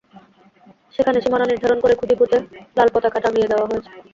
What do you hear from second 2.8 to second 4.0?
পতাকা টাঙিয়ে দেওয়া হয়েছে।